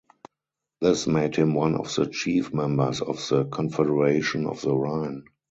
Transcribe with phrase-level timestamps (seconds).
[0.79, 5.25] This made him one of the chief members of the Confederation of the Rhine.